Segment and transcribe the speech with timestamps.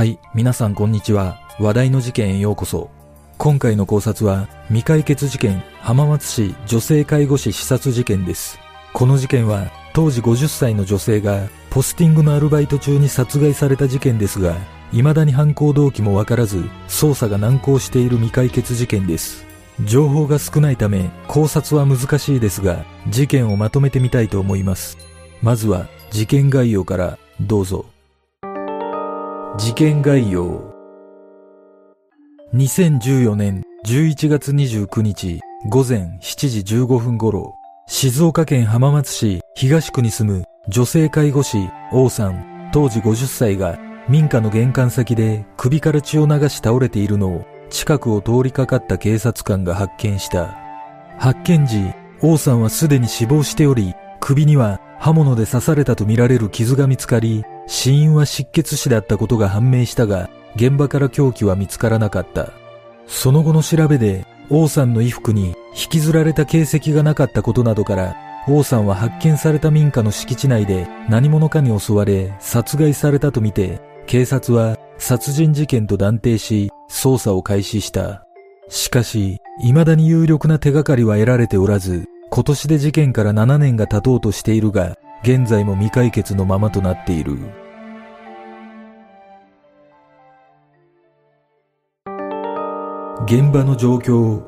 [0.00, 1.42] はい、皆さんこんにちは。
[1.58, 2.88] 話題の事件へようこそ。
[3.36, 8.58] 今回の考察は、未解決事件、浜松市女性介護士刺殺事件です。
[8.94, 14.56] この事件は、当時50歳の女性が、ポスティングのアルバイト中に殺害された事件ですが、
[14.92, 19.44] 未だに犯行動機もわからず、捜査が難航している未解決事件です。
[19.84, 24.96] 情報が少ないため、考察は難しいですが、事件をまとめてみたいと思います。
[25.42, 27.84] まずは、事件概要からどうぞ。
[29.60, 30.58] 事件概要。
[32.54, 37.52] 2014年11月29日午前7時15分頃、
[37.86, 41.58] 静岡県浜松市東区に住む女性介護士
[41.92, 50.56] 王さん当時50歳が民家の玄関先で首から血を流し倒れているのを近くを通りかかった警察官が発見した。
[51.18, 62.50] 発見時、王さんはすでに死亡しており、首には刃物で刺されたとみられる傷が見つかり、死因は失血死だったことが判明したが、現場から凶器は見つからなかった。
[63.06, 68.16] その後の調べで、王さんの衣服に引きずられた形跡がなかったことなどから、
[68.48, 78.26] 王さんは発見された民家の敷地内で何者かに襲われ殺害されたとみて、警察は殺人事件と断定し、捜査を開始した。
[78.68, 87.38] しかし、未だに有力な手がかりは得られておらず、今年で事件から7年が経とうとしているが、現在も未解決のままとなっている。
[93.26, 94.42] 現場の状況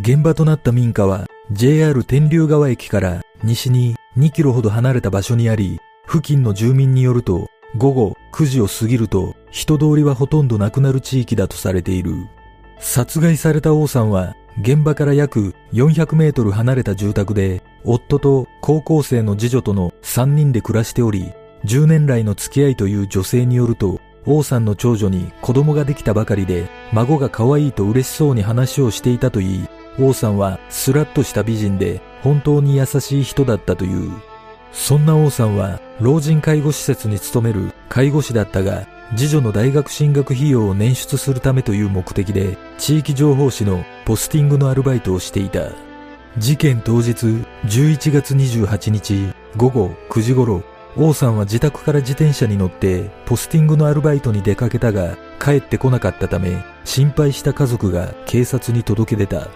[0.00, 12.12] 現場となった民家は JR 天竜川駅から西に2キロほど離れた場所にあり、付近の住民によると午後9時を過ぎると人通りはほとんどなくなる地域だとされている。
[12.80, 21.32] 殺害された王さんは現場から約400メートル離れた住宅で夫と高校生の次女との3人で暮らしており、
[21.64, 29.68] 10年来の付き合いという女性によると王さんの長女に子供ができたばかりで、孫が可愛いと嬉しそうに話をしていたといい、
[30.00, 34.10] 王さんはスラッとした美人で本当に優しい人だったという。
[34.72, 45.70] そんな王さんは老人介護施設に勤める介護士だったが、次女の大学進学費用を捻出するためという目的で、地域情報誌のポスティングのアルバイトをしていた。
[46.38, 47.12] 事件当日
[47.64, 50.62] 11月28日午後9時頃、
[50.98, 59.48] 王さんは自宅から自転車に乗ってポスティングのアルバイトに出かけたが帰ってこなかったため心配した家族が警察に届け出た。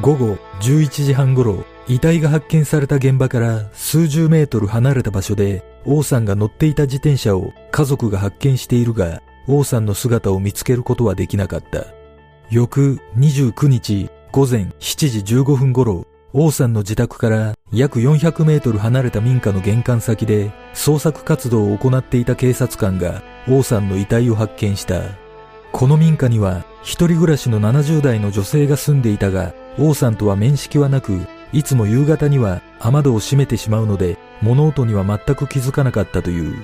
[0.00, 11.86] 午後11時半頃、遺体が発見された現場から数十メートル離れた場所で王さんが乗っていた自転車を家族が発見しているが王さんの姿を見つけることはできなかった。
[12.50, 16.06] 翌29日午前7時15分頃、
[16.38, 25.00] 王さんの自宅から約400メートル離れた民家の玄関先で捜索活動を行っていた警察官が王さんの遺体を発見した。
[25.72, 36.54] この民家には一人暮らしの70代の女性が住んでいたが、王さんとは面識はなく、いつも夕方には雨戸を閉めてしまうので、物音には全く気づかなかったという。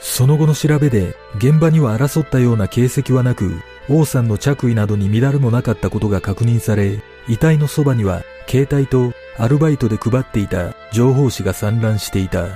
[0.00, 12.46] その後の調べで、現場には争ったような形跡はなく、王さんの着衣などに乱れもなかったことが確認され、遺体のそばには携帯とアルバイトで配っていた情報誌が散乱していた。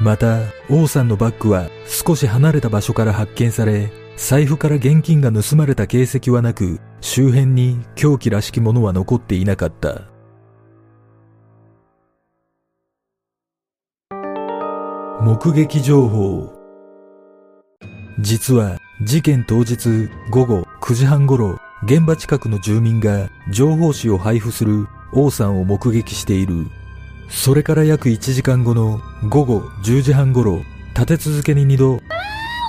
[0.00, 0.38] また、
[0.70, 10.02] 王さんのバッグは少し離れた場所から発見され、財布から現金が盗まれた形跡はなく、周辺に凶器らしきものは残っていなかった。
[15.20, 16.57] 目撃情報
[18.20, 26.66] 実は事件当日午後9時半頃現場近くの住民が情報誌を配布する王さんを目撃している。
[27.30, 30.62] それから約1時間後の午後10時半頃、
[30.94, 32.00] 立て続けに2度、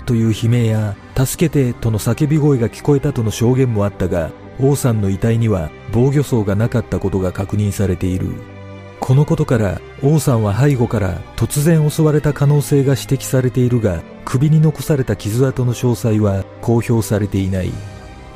[0.06, 4.30] という悲鳴や、助けてとの叫び声が聞こえたとの証言もあったが、
[4.60, 8.28] 王さんの遺体には防御層がなかったことが確認されている。
[9.10, 17.72] このことから王さんは背後から突然襲われた可能性が指摘されているが首に残された傷跡の詳細は公表されていない。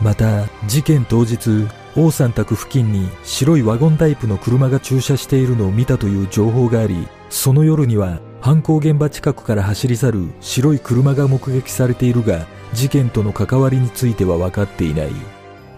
[0.02, 15.12] また事件当日王さん宅付近に白いワゴンタイプの車が駐車しているのを見たという情報がありその夜には犯行現場近くから走り去る白い車が目撃されているが事件との関わりについては分かっていない。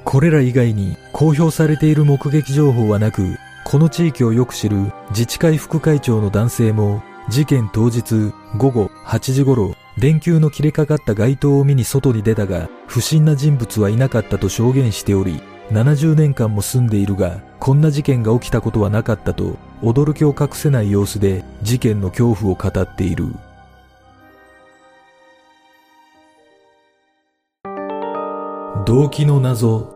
[0.06, 15.42] これら以外に公表されている目撃情報はなくこの地域をよく知る自治会副会長の男性も事件当日午後8時頃電球の切れかかった街灯を見に外に出たが、不審な人物はいなかったと証言しており、
[15.72, 23.34] 70年間も住んでいるが、こんな事件が起きたことはなかったと、驚きを隠せない様子で事件の恐怖を語っている。
[28.86, 29.95] 動機の謎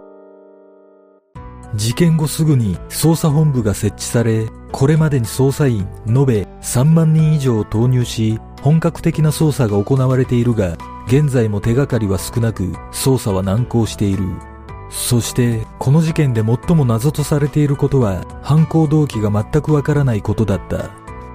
[1.75, 10.77] 事件後すぐに捜査本部が設置され、これまでに捜査員延べ3万人以上を投入し、本格的な捜査が行われているが、
[11.07, 14.23] 現在も手がかりは少なく、捜査は難航している。
[14.89, 20.89] そして、この事件で最も謎とされていることは、犯行動機が全くわからないことだった。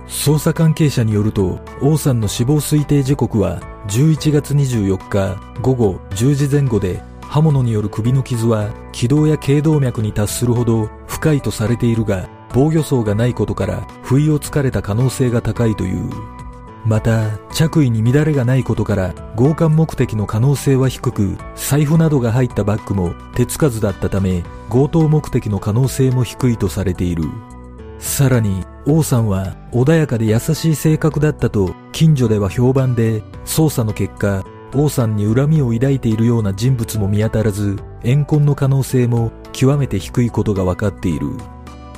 [0.06, 16.10] 捜査関係者によると、王さんの死亡推定時刻は、11月24日午後10時前後で、刃物による首の傷は気道や頸動脈に達するほど深いとされているが、防御層がないことから不意をつかれた可能性が高いという。
[16.86, 27.24] また、着衣に乱れがないことから強姦目的の可能性は低く、財布などが入ったバッグも手つかずだったため、強盗目的の可能性も低いとされている。
[27.98, 34.44] さらに、王さんは穏やかで優しい性格だったと近所では評判で、捜査の結果、
[34.76, 41.28] 王さんに恨みを抱いているような人物も見当たらず、怨恨の可能性も極めて低いことが分かっている。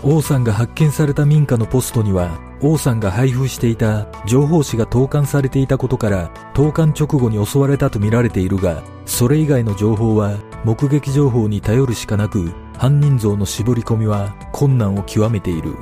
[0.02, 15.74] 王さんが発見された民家のポストには、王さんが配布していた情報誌が投函されていたことから、投函直後に襲われたとみられているが、それ以外の情報は目撃情報に頼るしかなく、犯人像の絞り込みは困難を極めている。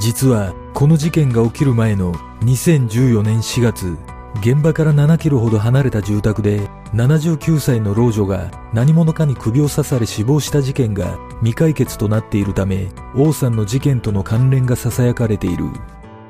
[0.00, 3.96] 実は、この事件が起きる前の2014年4月、
[4.40, 15.66] 現場から7キロほど離れた住宅で79歳の老女が何者かに首を刺され死亡した事件が未解決となっているため王さんの事件との関連が囁かれている。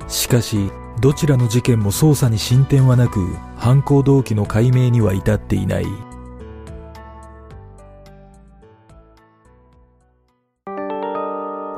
[0.08, 0.70] しかし
[1.00, 5.86] どちらの事件も捜査に進展はなく犯行動機の解明には至っていない。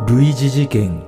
[0.09, 1.06] 類似事件。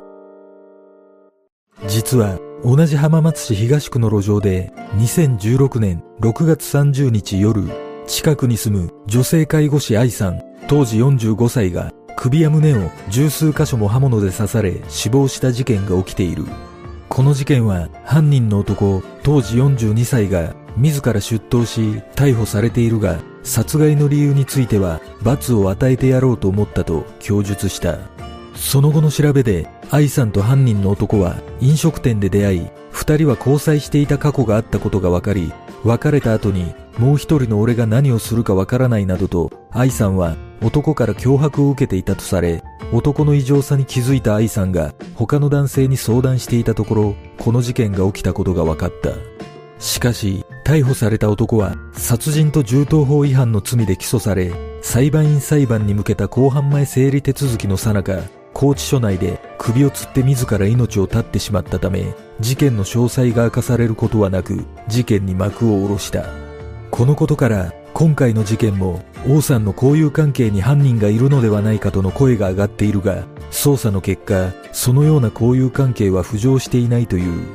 [1.86, 7.68] 実は同じ浜松市東区の路上で2016年6月30日夜、
[8.06, 16.44] 近くに住む女性介護士愛さん、当時45歳が首や胸を十数箇所も刃物で刺され死亡した事件が起きている。
[17.08, 27.98] この事件は犯人の男、当時42歳が自ら出頭し逮捕されているが、殺害の理由については罰を与えてやろうと思ったと供述した。
[28.54, 35.52] その後の調べで、愛さんと犯人の男は飲食店で出会い、二人は交際していた過去があったことが分かり、
[35.84, 49.10] 別れた後にもう一人の俺が何をするか分からないなどと、愛さんは男から脅迫を受けていたとされ、男の異常さに気づいた愛さんが他の男性に相談していたところ、この事件が起きたことが分かった。
[49.78, 54.52] しかし、逮捕された男は殺人と銃刀法違反の罪で起訴され、
[54.82, 58.18] 裁判員裁判に向けた公判前整理手続きのさなか、
[58.56, 66.24] 拘置所内で首をつって自ら命を絶ってしまったため、事件の詳細が明かされることはなく、事件に幕を下ろした。
[66.90, 77.46] このことから、今回の事件も、王さんの交友関係に犯人がいるのではないかとの声が上がっているが、捜査の結果、そのような交友関係は浮上していないという。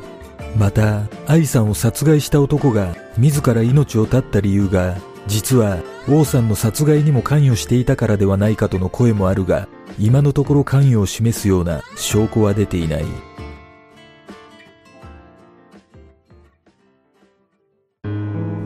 [0.55, 5.79] また、愛さんを殺害した男が自ら命を絶った理由が、実は
[6.09, 9.67] 王さんの殺害にも関与していたからではないかとの声もあるが、
[9.99, 13.05] 今のところ関与を示すような証拠は出ていない。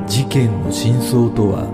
[0.08, 1.68] 事件の真相とは？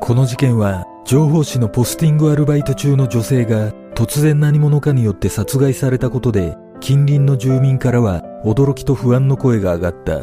[0.00, 10.20] この事件は情報誌のポスティングアルバイト中の女性が突然何者かによって殺害されたことで近隣の住民からは驚きと不安の声が上がった。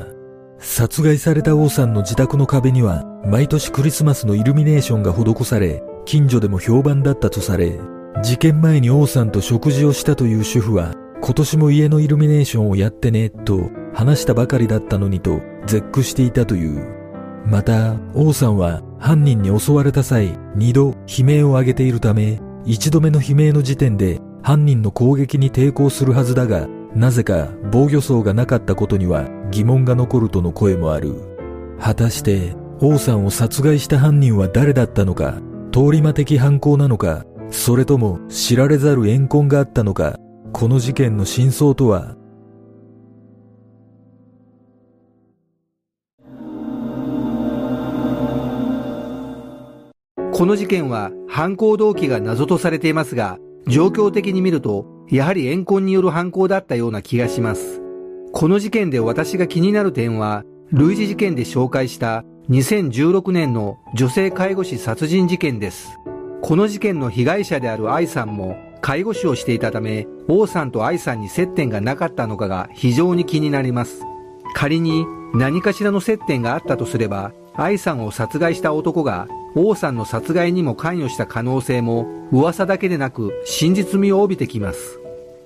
[0.59, 7.77] 殺害された王さんの自宅の壁には毎年クリスマスのイルミネーションが施され近所でも評判だったとされ
[8.23, 31.15] 事件前に王さんと食事をしたという主婦は今年も家のイルミネーションをやってねと話したばかりだったのにと絶句していたというまた王さんは犯人に襲われた際二度悲鳴を上げているため一度目の悲鳴の時点で犯人の攻撃に抵抗するはずだがなぜか防御層がなかったことには疑問が残るとの声もある。
[31.79, 40.19] 果たして王さんを殺害した犯人は誰だったのか、通り魔的犯行なのか、それとも知られざる怨恨があったのか、
[40.53, 42.15] この事件の真相とは？
[50.33, 57.81] この事件は犯行動機が謎とされていますが、状況的に見ると、やはり怨恨による犯行だったような気がします。
[58.33, 65.99] この事件で私が気になる点は、類似事件で紹介した2016年の女性介護士殺人事件です。
[66.41, 74.01] この事件の被害者である愛さんも介護士をしていたため、王さんと愛さんに接点がなかったのかが非常に気になります。
[74.55, 84.99] 仮に何かしらの接点があったとすれば、愛さんを殺害した男が王さんの殺害にも関与した可能性も噂だけでなく真実味を帯びてきます。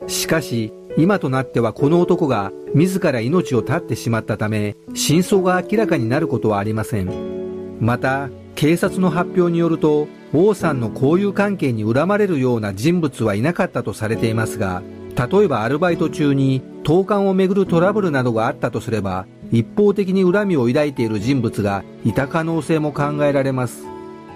[0.05, 7.77] しかし、今となってはこの男が自ら命を絶ってしまったため、真相が明らかになることはありません。
[7.79, 14.83] また、警察の発表によると、王さんの交友関係に恨まれるような人物はいなかったとされていますが、
[15.15, 23.90] 例えばアルバイト中に投函をめぐるトラブルなどがあったとすれば、一方的に恨みを抱いている人物がいた可能性も考えられます。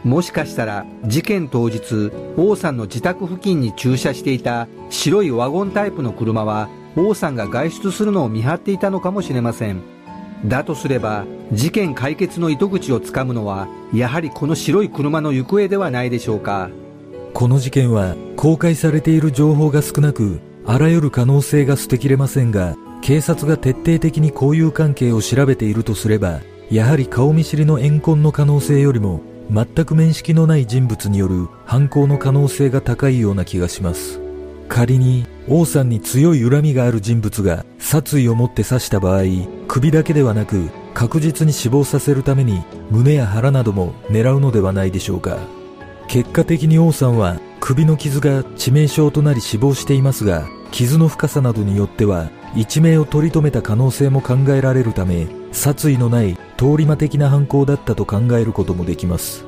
[0.06, 9.82] もしかしたら事件当日、王さんの自宅付近に駐車していた白いワゴンタイプの車は王さんが外出するのを見張っていたのかもしれません。
[10.46, 16.70] だとすれば、事件解決の糸口をつかむのは、やはりこの白い車の行方ではないでしょうか。
[17.34, 34.20] この事件は公開されている情報が少なく、あらゆる可能性が捨てきれませんが、警察が徹底的に交友関係を調べているとすれば、やはり顔見知りの怨恨の可能性よりも全く面識のない人物による犯行の可能性が高いような気がします。
[34.68, 39.24] 仮に王さんに強い恨みがある人物が殺意を持って刺した場合、
[39.68, 45.38] 首だけではなく確実に死亡させるために胸や腹なども狙うのではないでしょうか。
[46.08, 59.46] 結果的に王さんは首の傷が致命傷となり死亡していますが、傷の深さなどによっては一命を取り留めた可能性も考えられるため、殺意のない通り魔的な犯行だったと考えることもできます。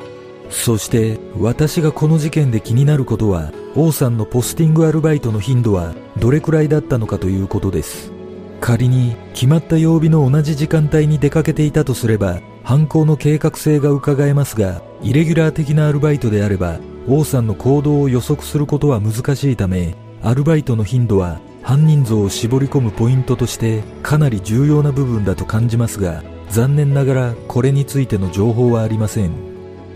[0.50, 8.12] そして私がこの事件で気になることは王さんのポスティングアルバイトの頻度はどれくらいだったのかということです
[8.60, 29.34] 仮に決まった曜日の同じ時間帯に出かけていたとすれば犯行の計画性が伺えますがイレギュラー的なアルバイトであれば王さんの行動を予測することは難しいためアルバイトの頻度は犯人像を絞り込むポイントとしてかなり重要な部分だと感じますが残念ながらこれについての情報はありません。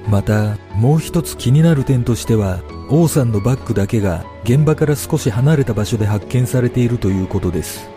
[0.10, 2.60] またもう一つ気になる点としては
[2.90, 7.90] 王さんのバッグだけが現場から少し離れた場所で発見されているということです。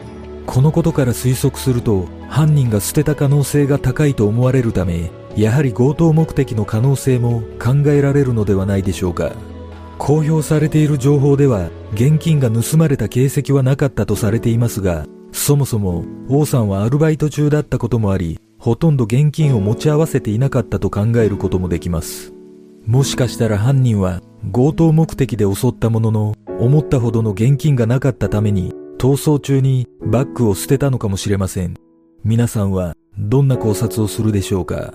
[0.46, 9.32] このことから推測すると犯人が捨てた可能性が高いと思われるためやはり強盗目的の可能性も考えられるのではないでしょうか。
[9.98, 22.32] 公表されている情報では現金が盗まれた形跡はなかったとされていますがそもそも王さんはアルバイト中だったこともありほとんど現金を持ち合わせていなかったと考えることもできます。
[22.86, 24.22] もしかしたら犯人は
[24.52, 31.74] 強盗目的で襲ったものの思ったほどの現金がなかったために逃走中にバッグを捨てたのかもしれません。
[32.24, 34.94] 皆さんはどんな考察をするでしょうか？